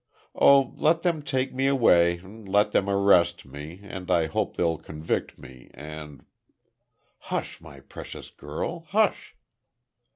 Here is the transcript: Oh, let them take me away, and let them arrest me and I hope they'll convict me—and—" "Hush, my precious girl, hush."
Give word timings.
Oh, 0.33 0.73
let 0.77 1.03
them 1.03 1.21
take 1.21 1.53
me 1.53 1.67
away, 1.67 2.17
and 2.17 2.49
let 2.49 2.71
them 2.71 2.89
arrest 2.89 3.45
me 3.45 3.81
and 3.83 4.09
I 4.09 4.25
hope 4.25 4.55
they'll 4.57 4.79
convict 4.79 5.37
me—and—" 5.37 6.25
"Hush, 7.19 7.61
my 7.61 7.81
precious 7.81 8.31
girl, 8.31 8.85
hush." 8.87 9.35